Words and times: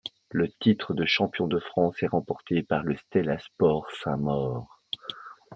Le 0.31 0.47
titre 0.49 0.95
de 0.95 1.05
champion 1.05 1.45
de 1.45 1.59
France 1.59 2.01
est 2.01 2.07
remporté 2.07 2.63
par 2.63 2.81
le 2.81 2.95
Stella 2.97 3.37
Sports 3.37 3.85
Saint-Maur. 4.03 4.81